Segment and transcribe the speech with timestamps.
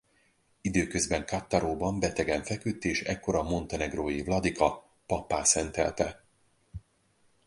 [0.61, 6.23] Időközben Cattaróban betegen feküdt és ekkor a montenegrói vladika pappá szentelte.